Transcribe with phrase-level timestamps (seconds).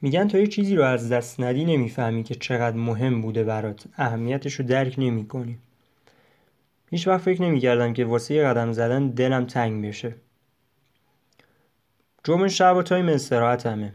[0.00, 3.84] میگن تا یه چیزی رو از دست ندی نمی‌فهمی که چقدر مهم بوده برات.
[3.96, 5.58] اهمیتش رو درک نمی‌کنی.
[6.90, 10.14] هیچ وقت فکر نمی‌کردم که واسه یه قدم زدن دلم تنگ بشه.
[12.24, 13.92] جمعه شب و تایم استراحتمه.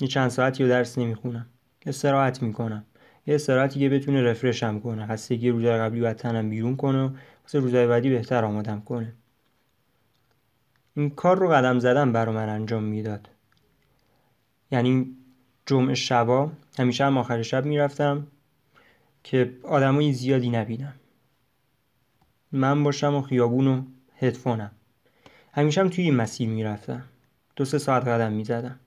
[0.00, 1.46] یه چند ساعتی رو درس نمی‌خونم.
[1.86, 2.84] استراحت می‌کنم.
[3.26, 5.06] یه استراحتی که بتونه رفرشم کنه.
[5.06, 7.10] خستگی روزای قبلی و تنم بیرون کنه و
[7.42, 9.12] واسه روزای بعدی بهتر آمادم کنه.
[10.96, 13.28] این کار رو قدم زدن برا من انجام می‌داد.
[14.70, 15.16] یعنی
[15.66, 18.26] جمعه شبا همیشه هم آخر شب می‌رفتم
[19.24, 20.94] که آدمای زیادی نبینم.
[22.52, 23.82] من باشم و خیابون و
[24.18, 24.70] هدفونم.
[25.52, 27.04] همیشه هم توی این مسیر می‌رفتم.
[27.56, 28.80] دو سه ساعت قدم می‌زدم.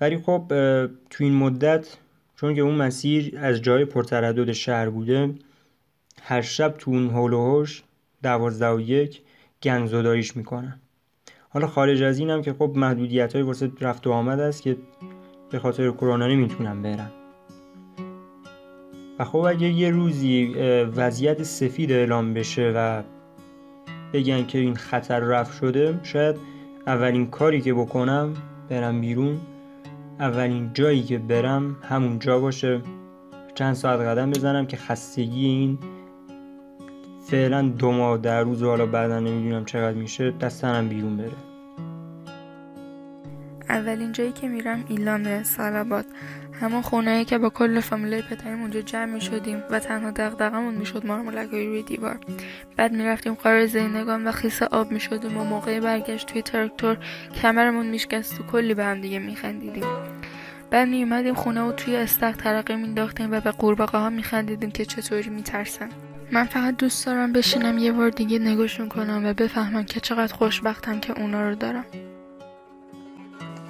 [0.00, 0.46] ولی خب
[1.10, 1.96] تو این مدت
[2.36, 5.34] چون که اون مسیر از جای پرتردد شهر بوده
[6.22, 7.82] هر شب تو اون هول و هوش
[8.22, 9.22] دوازده و یک
[10.36, 10.80] می‌کنن
[11.56, 14.76] حالا خارج از اینم که خب محدودیت های واسه رفت و آمد است که
[15.50, 17.10] به خاطر کرونا نمی‌تونم برم
[19.18, 20.54] و خب اگه یه روزی
[20.96, 23.02] وضعیت سفید اعلام بشه و
[24.12, 26.36] بگن که این خطر رفت شده شاید
[26.86, 28.34] اولین کاری که بکنم
[28.68, 29.40] برم بیرون
[30.20, 32.80] اولین جایی که برم همون جا باشه.
[33.54, 35.78] چند ساعت قدم بزنم که خستگی این
[37.30, 41.32] فعلا دو ماه در روز و حالا بعدا نمی‌دونم چقدر میشه دستنم بیرون بره.
[43.68, 46.04] اولین جایی که میرم ایلامه سالاباد.
[46.60, 51.06] همون خونه که با کل فامیلای پدرم اونجا جمع می شدیم و تنها دغدغمون می‌شد
[51.06, 52.18] مارمولکای روی دیوار.
[52.76, 56.96] بعد می‌رفتیم قار زینگان و خیس آب می شدیم و موقع برگشت توی تراکتور
[57.42, 59.84] کمرمون میشکست و کلی به هم دیگه میخندیدیم.
[60.70, 65.30] بعد میومدیم خونه و توی استخ ترقه مینداختیم و به قورباغه ها میخندیدیم که چطوری
[65.30, 65.88] میترسن.
[66.32, 71.00] من فقط دوست دارم بشینم یه بار دیگه نگوشون کنم و بفهمم که چقدر خوشبختم
[71.00, 71.84] که اونا رو دارم.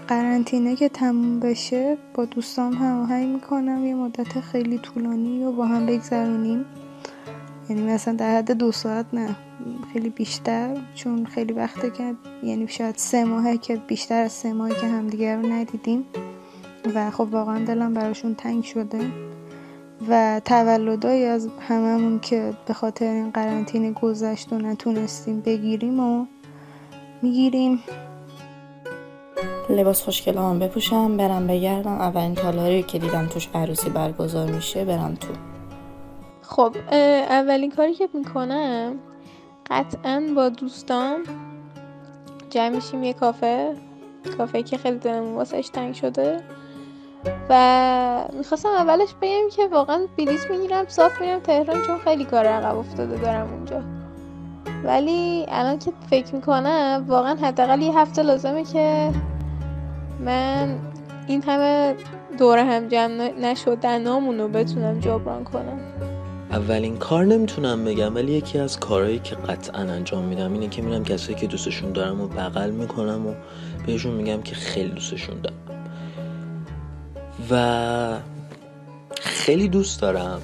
[0.08, 5.86] قرنطینه که تموم بشه با دوستام هماهنگ می‌کنم یه مدت خیلی طولانی و با هم
[5.86, 6.64] بگذرونیم.
[7.68, 9.36] یعنی مثلا در حد دو ساعت نه
[9.92, 14.74] خیلی بیشتر چون خیلی وقته که یعنی شاید سه ماهه که بیشتر از سه ماهه
[14.74, 16.04] که همدیگر رو ندیدیم.
[16.94, 19.25] و خب واقعا دلم براشون تنگ شده.
[20.08, 26.26] و تولدایی از هممون که به خاطر این قرنطینه گذشت و نتونستیم بگیریم و
[27.22, 27.82] می‌گیریم.
[29.70, 31.92] لباس خوشگل هم بپوشم برم بگردم.
[31.92, 35.28] اولین تالاری که دیدم توش عروسی برگزار میشه برم تو.
[36.42, 36.76] خب
[37.30, 38.94] اولین کاری که می‌کنم
[39.70, 41.22] قطعا با دوستام
[42.50, 43.74] جمع میشیم یه کافه.
[44.38, 46.40] کافه که خیلی دلمون واسش تنگ شده.
[47.50, 52.78] و می‌خواستم اولش بگم که واقعا بلیط می‌گیرم صاف میرم تهران چون خیلی کار عقب
[52.78, 53.82] افتاده دارم اونجا.
[54.84, 59.10] ولی الان که فکر می‌کنم واقعا حداقل یه هفته لازمه که
[60.20, 60.78] من
[61.26, 61.94] این همه
[62.38, 65.80] دوره هم جمع نشدنامون رو بتونم جبران کنم.
[66.50, 71.04] اولین کار نمی‌تونم بگم ولی یکی از کارهایی که قطعا انجام میدم اینه که میرم
[71.04, 73.34] کسایی که دوستشون دارم و بغل می‌کنم و
[73.86, 75.75] بهشون میگم که خیلی دوستشون دارم.
[77.50, 78.18] و
[79.20, 80.42] خیلی دوست دارم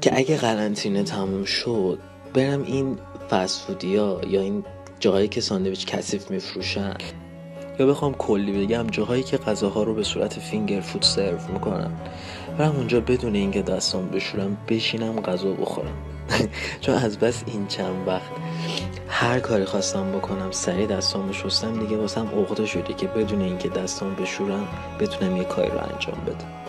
[0.00, 1.98] که اگه قرنطینه تموم شد
[2.34, 2.98] برم این
[3.30, 4.64] فسفودی ها یا این
[5.00, 6.94] جاهایی که ساندویچ کثیف میفروشن
[7.78, 11.90] یا بخوام کلی بگم جاهایی که غذاها رو به صورت فینگر فود سرو می‌کنن.
[12.58, 15.94] برم اونجا بدون اینکه دستام بشورم بشینم غذا بخورم.
[16.80, 18.30] چون از بس این چند وقت
[19.08, 24.14] هر کاری خواستم بکنم سریع دستام شستم دیگه واسم عقده شده که بدون اینکه دستام
[24.14, 24.68] بشورم
[25.00, 26.59] بتونم یه کاری رو انجام بدم.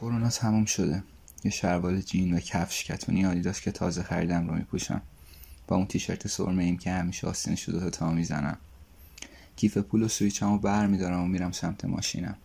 [0.00, 1.02] کرونا تموم شده.
[1.44, 5.02] یه شلوار جین و کفش کتونی آدیداس که تازه خریدم رو میپوشم.
[5.66, 8.58] با اون تیشرت سرمه ایم که همیشه آستین شده تا می‌زنم.
[9.56, 12.36] کیف پول و سویچمو بر میدارم و میرم سمت ماشینم.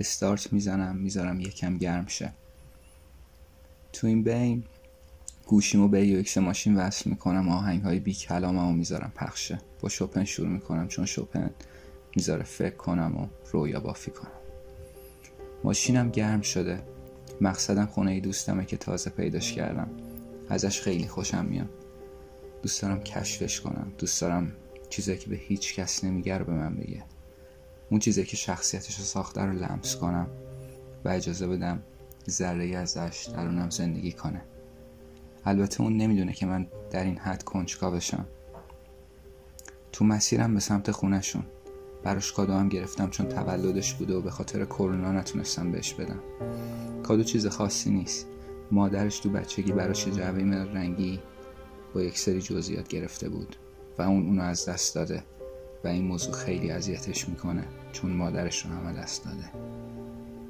[0.00, 2.32] استارت می‌زنم می‌ذارم یکم گرم شه.
[3.92, 4.64] تو این بین
[5.46, 10.48] گوشیمو به یو ماشین وصل می‌کنم آهنگ های بی کلاممو می‌ذارم پخشه با شپن شروع
[10.48, 11.50] می‌کنم چون شپن
[12.16, 14.45] می‌ذاره فکر کنم و رویا بافی کنم.
[15.64, 16.82] ماشینم گرم شده.
[17.40, 19.90] مقصدم خونه دوستمه که تازه پیداش کردم.
[20.48, 21.68] ازش خیلی خوشم میاد.
[22.62, 23.92] دوست دارم کشفش کنم.
[23.98, 24.52] دوست دارم
[24.88, 27.02] چیزایی که به هیچ کس نمیگه رو به من بگه.
[27.90, 30.28] اون چیزی که شخصیتش رو ساخته رو لمس کنم
[31.04, 31.82] و اجازه بدم
[32.30, 34.42] ذره ازش درونم زندگی کنه.
[35.44, 38.26] البته اون نمی‌دونه که من در این حد کنجکا بشم
[39.92, 41.44] تو مسیرم به سمت خونشون
[42.06, 46.20] براش کادو هم گرفتم چون تولدش بوده و به خاطر کرونا نتونستم بهش بدم.
[47.02, 48.26] کادو چیز خاصی نیست.
[48.70, 51.20] مادرش تو بچگی براش جعبه رنگی
[51.94, 53.56] با یک سری جزئیات گرفته بود
[53.98, 55.22] و اون اونو از دست داده
[55.84, 59.50] و این موضوع خیلی اذیتش می‌کنه چون مادرش رو هم دست داده.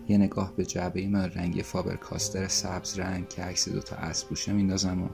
[0.09, 4.53] یه نگاه به جعبه من رنگی فابر کاستر سبز رنگ که عکس دوتا اسب روشه
[4.53, 5.09] میندازم و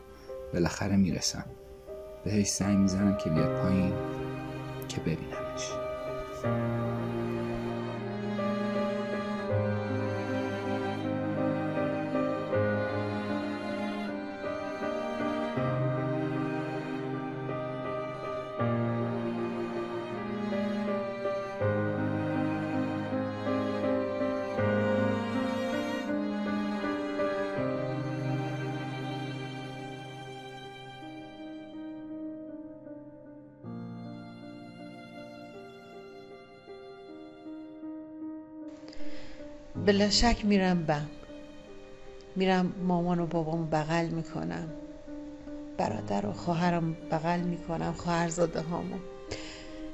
[0.53, 1.45] بالاخره می‌رسم.
[2.25, 3.93] بهش سعی می‌زنم که بیاد پایین
[4.89, 5.42] که ببینمش
[6.43, 7.42] です。
[39.87, 41.07] بلا شک میرم بم
[42.37, 44.69] میرم مامان و بابامو بغل می‌کنم.
[45.77, 48.97] برادر و خواهرم بغل می‌کنم خواهرزاده هامو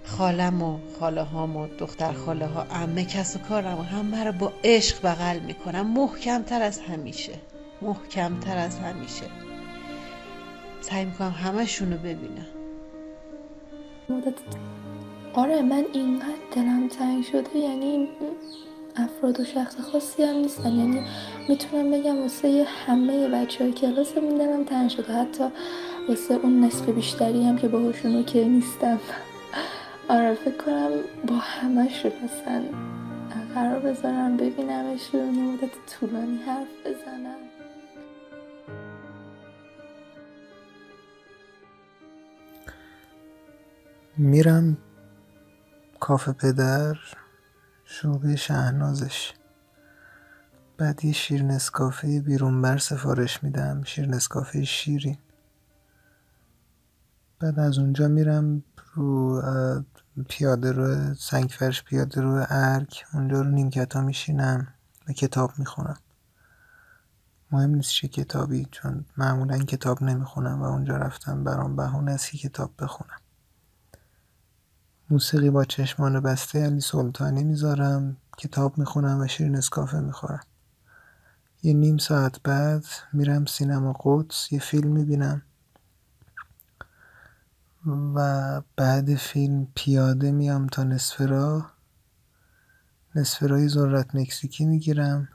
[0.04, 4.52] خالم و خاله هام دختر خاله ها امه کس و کارم و همه رو با
[4.64, 5.86] عشق بغل می‌کنم.
[5.86, 7.34] محکمتر از همیشه.
[7.82, 9.26] محکمتر از همیشه.
[10.80, 12.46] سعی می‌کنم همه رو ببینم
[15.32, 18.08] آره من اینقدر دلم تنگ شده یعنی
[19.00, 20.72] افراد و شخص خاصی هم نیستن.
[20.72, 21.02] یعنی
[21.48, 25.12] می‌تونم بگم واسه همه بچه های کلاس دلم تنگ شده.
[25.12, 25.44] حتی
[26.08, 29.00] واسه اون نصف بیشتری هم که باهاشون اوکی نیستم.
[30.08, 30.90] آره فکر کنم
[31.26, 32.62] با همش مثلا
[33.54, 37.36] قرار بذارم ببینمشون یه مدت طولانی حرف بزنم.
[44.16, 44.76] میرم
[46.00, 46.96] کافه پدر.
[47.90, 49.32] شعبه شهنازش.
[50.78, 51.44] بعد یه شیر
[52.24, 53.82] بیرون بر سفارش میدم.
[53.82, 55.18] شیر نسکافه شیرین
[57.40, 58.62] بعد از اونجا میرم
[58.94, 59.42] رو
[60.28, 63.04] پیاده رو سنگ فرش پیاده رو ارک.
[63.14, 64.74] اونجا رو نیمکتا میشینم
[65.08, 65.98] و کتاب می‌خونم.
[67.50, 72.38] مهم نیست چه کتابی چون معمولا کتاب نمی‌خونم و اونجا رفتم برام بهونه است که
[72.38, 73.18] کتاب بخونم.
[75.10, 80.40] موسیقی با چشمان بسته علی سلطانی می‌ذارم کتاب می‌خونم و شیر نسکافه می‌خورم.
[81.62, 85.42] یه نیم ساعت بعد میرم سینما قدس یه فیلم می‌بینم.
[88.14, 91.74] و بعد فیلم پیاده میام تا نصف راه
[93.14, 95.28] نصف راهی ذرت مکزیکی می‌گیرم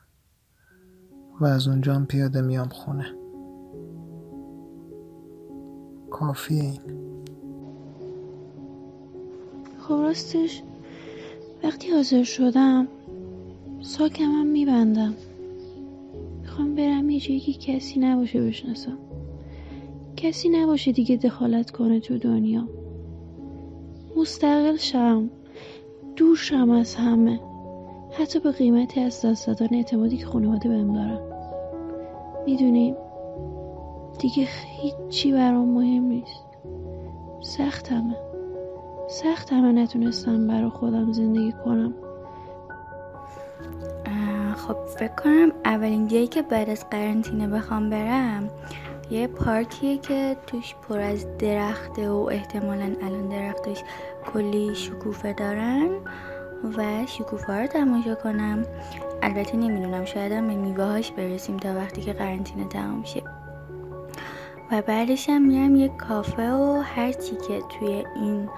[1.39, 3.13] و از اونجا پیاده میام خونه.
[6.11, 7.02] کافیه این.
[9.87, 10.61] خب راستش
[11.63, 12.87] وقتی حاضر شدم
[13.81, 15.13] ساکمم میبندم.
[16.41, 18.97] می‌خوام برم یه جایی که کسی نباشه بشناسم.
[20.17, 22.67] کسی نباشه دیگه دخالت کنه تو دنیا.
[24.17, 25.29] مستقل شم.
[26.15, 27.39] دور شم از همه.
[28.11, 31.19] حتی به قیمتی از دست دادن اعتمادی که خانواده بهم دارن.
[32.45, 32.95] می‌دونیم
[34.19, 34.47] دیگه
[34.81, 36.43] هیچی برام مهم نیست.
[37.41, 38.32] سختمه.
[39.07, 41.93] سخت همه نتونستم برا خودم زندگی کنم.
[44.67, 48.49] خب فکر کنم اولین جایی که بعد از قرنطینه بخوام برم
[49.11, 53.83] یه پارکیه که توش پر از درخته و احتمالا الان درختش
[54.33, 55.89] کلی شکوفه دارن
[56.77, 58.65] و شکوفه رو تماشا کنم.
[59.21, 63.23] البته نمی‌دونم شاید هم به برسیم تا وقتی که قرنطینه تمام شه.
[64.71, 68.49] و بعدش هم میرم یه کافه و هر چی که توی این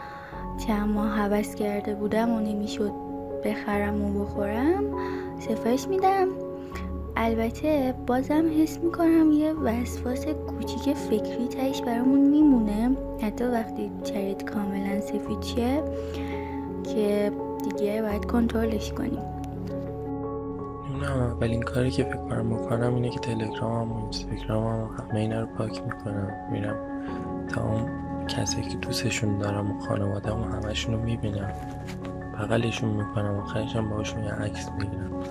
[0.57, 2.91] چند ماه حوض کرده بودم و نمی‌شد
[3.45, 4.83] بخرم و بخورم
[5.39, 6.27] سفارش میدم.
[7.17, 12.97] البته بازم حس می‌کنم یه وسواس کوچیک فکری تایش برامون میمونه.
[13.21, 15.83] حتی وقتی شرایط کاملا سفید شه
[16.83, 17.31] که
[17.63, 19.23] دیگه باید کنترلش کنیم.
[20.89, 25.47] نمی‌دونم اولین کاری که فکر کنم بکنم اینه که تلگرامم و اینستاگرامم همه اینا رو
[25.57, 26.77] پاک می‌کنم میرم.
[27.49, 27.61] تا
[28.27, 31.53] کسی که دوستشون دارم و خانوادم و همشون رو می‌بینم.
[32.33, 35.23] بغلشون می‌کنم آخرشم باشون یه عکس می‌گیرم.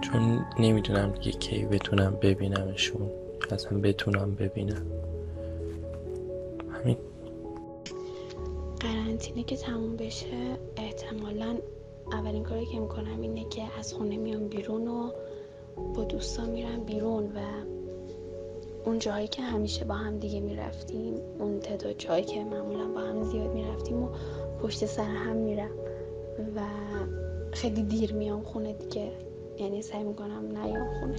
[0.00, 3.10] چون نمی‌دونم دیگه کی بتونم ببینمشون.
[3.50, 4.86] اصلا بتونم ببینم.
[6.72, 6.96] همین.
[8.80, 11.56] قرنطینه که تموم بشه احتمالا
[12.12, 15.10] اولین کاری که می‌کنم اینه که از خونه میام بیرون و
[15.94, 17.38] با دوستان میرم بیرون و
[18.84, 23.22] اون جایی که همیشه با هم دیگه می‌رفتیم اون تعداد جایی که معمولا با هم
[23.22, 24.08] زیاد می‌رفتیم و
[24.62, 25.70] پشت سر هم میرم
[26.56, 26.60] و
[27.52, 29.12] خیلی دیر میام خونه دیگه.
[29.58, 31.16] یعنی سعی می‌کنم نیام خونه.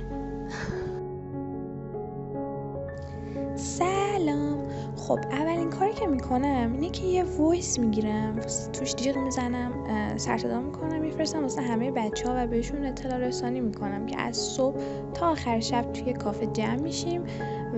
[5.08, 8.40] خب اولین کاری که می‌کنم اینه که یه وایس می‌گیرم
[8.74, 9.72] توش جیغ می‌زنم
[10.18, 14.78] سرصدا می‌کنم میفرستم واسه همه بچه ها و بهشون اطلاع رسانی می‌کنم که از صبح
[15.14, 17.24] تا آخر شب توی کافه جمع میشیم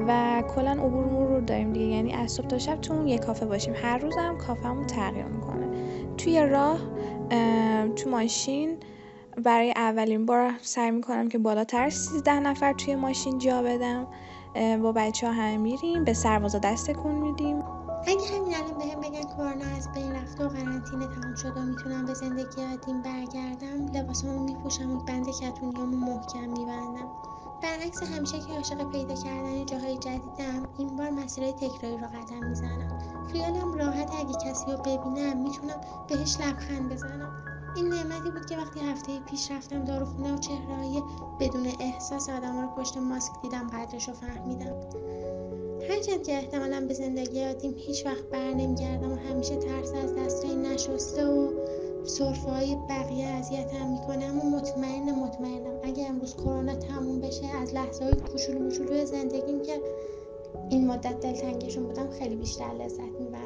[0.07, 1.85] و کلا عبور مرور داریم دیگه.
[1.85, 3.73] یعنی از صبح تا شب تو اون یه کافه باشیم.
[3.83, 5.67] هر روزم کافهمون تغییر می‌کنه.
[6.17, 6.79] توی راه
[7.95, 8.77] تو ماشین
[9.43, 14.07] برای اولین بار سعی می‌کنم که بالاتر از 13 نفر توی ماشین جا بدم.
[14.55, 17.63] با بچه ها هم میریم به سربازا دست کن میدیم.
[18.07, 22.05] اگه همین الان بهم بگن کرونا از بین رفته و قرنطینه تموم شده و می‌تونم
[22.05, 27.07] به زندگی عادیم برگردم لباسامو میپوشم و بند کتونیامو محکم میبندم.
[27.61, 32.97] برعکس همیشه که عاشق پیدا کردن جاهای جدیدم این بار مسیرهای تکراری رو قدم می‌زنم.
[33.31, 37.52] خیالم راحت اگه کسی رو ببینم می‌تونم بهش لبخند بزنم.
[37.75, 41.01] این نعمتی بود که وقتی هفته پیش رفتم داروخونه و چهرههای
[41.39, 44.75] بدون احساس آدم رو پشت ماسک دیدم قدرش رو فهمیدم.
[45.89, 50.55] هرچند که احتمالا به زندگی عادیم هیچ وقت بر نمیگردم و همیشه ترس از دستای
[50.55, 51.49] نشسته و
[52.05, 55.79] صرفه های بقیه اذیتم می‌کنم و مطمئن مطمئنم.
[55.83, 59.81] اگه امروز کرونا تموم بشه از لحظه های کوچولو زندگیم که
[60.69, 63.42] این مدت دلتنگشون بودم خیلی بیشتر لذت می‌برم.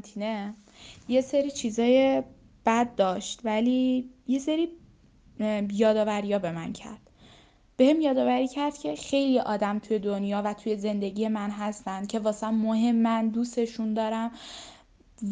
[0.00, 0.54] قرنطینه
[1.08, 2.22] یه سری چیزای
[2.66, 4.68] بد داشت ولی یه سری
[5.72, 7.00] یادآوری به من کرد.
[7.76, 12.50] بهم یادآوری کرد که خیلی آدم توی دنیا و توی زندگی من هستن که واسه
[12.50, 14.30] مهم من دوستشون دارم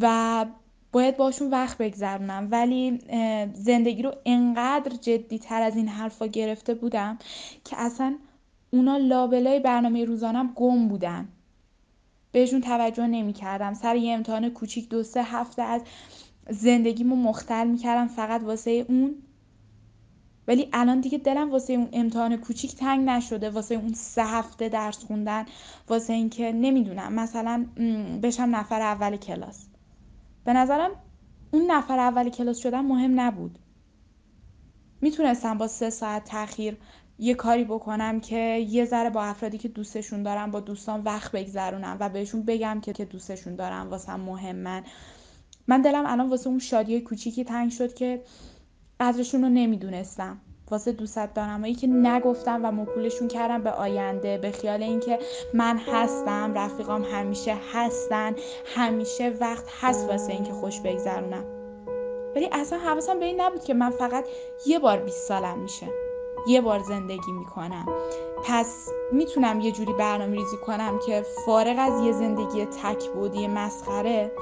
[0.00, 0.46] و
[0.92, 2.48] باید باشون وقت بگذرونم.
[2.50, 2.98] ولی
[3.54, 7.18] زندگی رو انقدر جدی تر از این حرفا گرفته بودم
[7.64, 8.16] که اصلا
[8.70, 11.28] اونا لابلای برنامه روزانم گم بودن.
[12.32, 13.75] بهشون توجه نمی‌کردم.
[13.75, 15.82] سر یه امتحان کوچیک دو سه هفته از
[16.50, 19.14] زندگیمو مختل می‌کردم فقط واسه اون.
[20.49, 23.50] ولی الان دیگه دلم واسه اون امتحان کوچیک تنگ نشده.
[23.50, 25.47] واسه اون سه هفته درس خوندن
[25.88, 27.12] واسه اینکه نمی‌دونم.
[27.12, 27.66] مثلا
[28.23, 29.66] بشم نفر اول کلاس.
[30.44, 30.90] به نظرم
[31.50, 33.58] اون نفر اول کلاس شدن مهم نبود.
[35.00, 36.76] می‌تونستم با سه ساعت تاخیر
[37.18, 41.96] یه کاری بکنم که یه ذره با افرادی که دوستشون دارم با دوستان وقت بگذرونم
[42.00, 44.84] و بهشون بگم که دوستشون دارم واسه مهمن.
[45.68, 48.22] من دلم الان واسه اون شادی کوچیکی تنگ شد که
[49.00, 50.38] قدرشون رو نمی‌دونستم.
[50.70, 51.72] واسه دوست دارم.
[51.72, 55.18] که نگفتم و مکولشون کردم به آینده به خیال اینکه
[55.54, 58.34] من هستم رفیقام همیشه هستن
[58.76, 61.44] همیشه وقت هست واسه اینکه خوش بگذرونم.
[62.37, 64.25] ولی اصلا حواسم به این نبود که من فقط
[64.66, 66.07] یه بار 20 سالم میشه.
[66.47, 67.87] یه بار زندگی می‌کنم.
[68.45, 74.33] پس می‌تونم یه جوری برنامه ریزی کنم که فارغ از یه زندگی تک بودی مسخره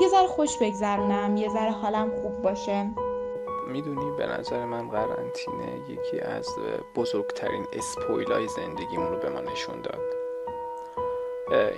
[0.00, 2.90] یه ذره خوش بگذرونم یه ذره حالم خوب باشه.
[3.68, 6.48] می‌دونی به نظر من قرنطینه یکی از
[6.94, 10.00] بزرگترین اسپویلای زندگیمون رو به ما نشون داد.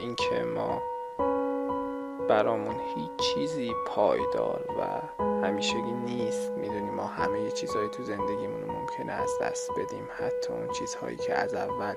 [0.00, 0.82] اینکه ما
[2.30, 4.82] برامون هیچ چیزی پایدار و
[5.46, 6.50] همیشگی نیست.
[6.50, 10.04] می‌دونیم ما همه چیزهایی تو زندگیمون ممکنه از دست بدیم.
[10.10, 11.94] حتی اون چیزهایی که از اول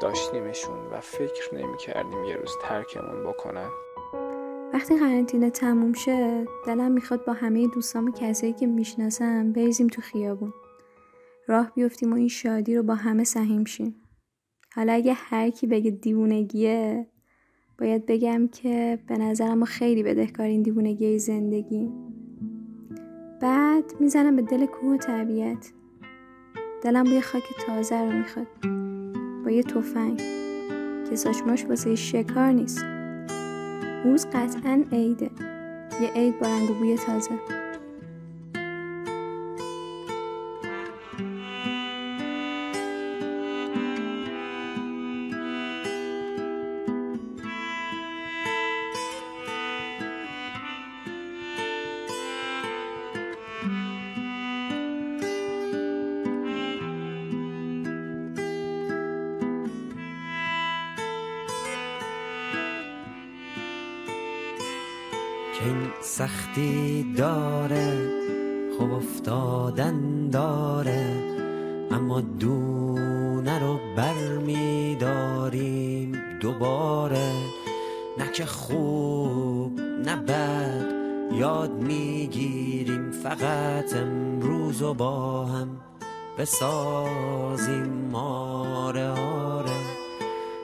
[0.00, 3.68] داشتیمشون و فکر نمی کردیم یه روز ترکمون بکنن.
[4.72, 10.02] وقتی قرنطینه تموم شه دلم می‌خواد با همه دوستام و کسایی که می‌شناسم بریزیم تو
[10.02, 10.54] خیابون.
[11.46, 13.96] راه بیفتیم و این شادی رو با همه سهیم شیم.
[14.74, 17.06] حالا اگه هر کی بگه دیوونگیه
[17.78, 21.90] باید بگم که به نظرم ما خیلی بدهکار این دیوونگی زندگی
[23.40, 25.72] بعد می‌زنم به دل کوه و طبیعت.
[26.82, 28.46] دلم بوی خاک تازه رو می‌خواد.
[29.44, 30.16] با یه تفنگ.
[31.10, 32.84] که ساچماش واسه شکار نیست.
[34.04, 35.30] روز قطعا عیده.
[36.02, 37.63] یه عید با رنگ بوی تازه.
[65.64, 68.10] این سختی داره
[68.78, 71.06] خب افتادن داره
[71.90, 75.42] اما دونه رو برمیداریم
[76.40, 77.32] دوباره.
[78.18, 80.92] نه که خوب نه بد
[81.32, 85.68] یاد می‌گیریم فقط امروز و با هم
[86.38, 88.14] بسازیم.
[88.14, 89.70] آره آره.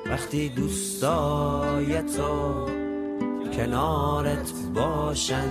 [0.06, 2.79] وقتی دوستای تو
[3.56, 5.48] کنارت باشن.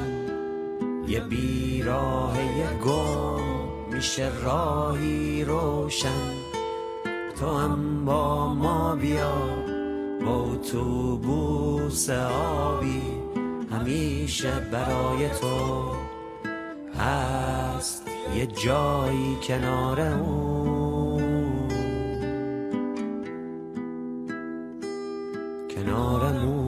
[1.07, 3.59] یه بیراه یه گم
[3.91, 6.31] میشه راهی روشن.
[7.39, 9.33] تو هم با ما بیا
[10.25, 13.01] با اتوبوس آبی.
[13.71, 15.85] همیشه برای تو
[16.99, 21.69] هست یه جایی کنار اون.
[25.75, 26.58] کنارمون